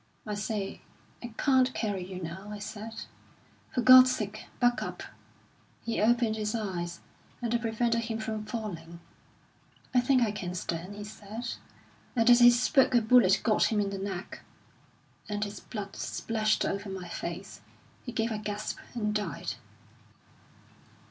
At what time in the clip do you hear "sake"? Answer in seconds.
4.15-4.47